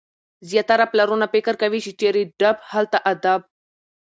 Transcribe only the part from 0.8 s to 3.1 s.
پلرونه فکر کوي، چي چيري ډب هلته